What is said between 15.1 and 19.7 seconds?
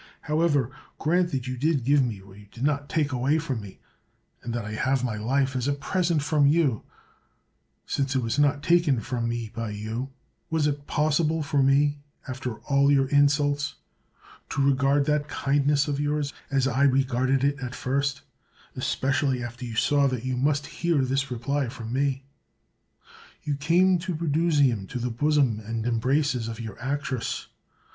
kindness of yours as I regarded it at first, especially after